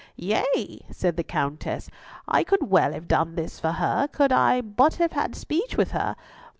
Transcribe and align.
"Yea," 0.15 0.79
said 0.89 1.15
the 1.15 1.21
Countess, 1.23 1.87
"I 2.27 2.43
could 2.43 2.71
well 2.71 2.91
have 2.91 3.07
done 3.07 3.35
this 3.35 3.59
for 3.59 3.73
her 3.73 4.07
could 4.07 4.31
I 4.31 4.59
but 4.61 4.95
have 4.95 5.11
had 5.11 5.35
speech 5.35 5.77
with 5.77 5.91
her. 5.91 6.15